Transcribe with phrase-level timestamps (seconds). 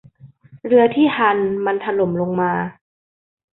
[0.65, 2.51] เรือที่ฮัลล์มันถล่มลงมา